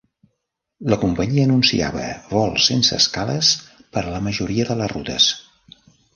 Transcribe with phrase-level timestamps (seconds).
[0.93, 5.31] La companyia anunciava vols sense escales per a la majoria de les rutes.